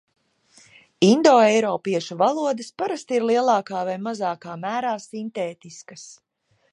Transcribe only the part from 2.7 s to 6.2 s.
parasti ir lielākā vai mazākā mērā sintētiskas.